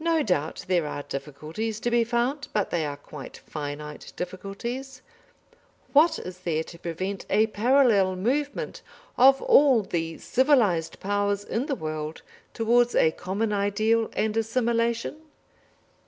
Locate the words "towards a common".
12.54-13.52